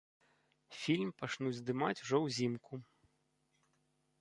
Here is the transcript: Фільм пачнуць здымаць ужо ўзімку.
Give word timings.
Фільм 0.79 1.11
пачнуць 1.19 1.53
здымаць 1.59 1.99
ужо 2.07 2.17
ўзімку. 2.25 2.73